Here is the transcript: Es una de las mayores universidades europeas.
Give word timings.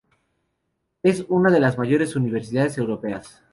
Es 1.03 1.25
una 1.29 1.51
de 1.51 1.59
las 1.59 1.77
mayores 1.77 2.15
universidades 2.15 2.75
europeas. 2.79 3.43